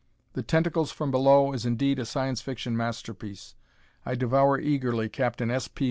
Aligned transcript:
"The 0.33 0.41
Tentacles 0.41 0.91
from 0.91 1.11
Below" 1.11 1.53
is 1.53 1.63
indeed 1.63 1.99
a 1.99 2.07
Science 2.07 2.41
Fiction 2.41 2.75
masterpiece. 2.75 3.53
I 4.03 4.15
devour 4.15 4.59
eagerly 4.59 5.09
Captain 5.09 5.51
S. 5.51 5.67
P. 5.67 5.79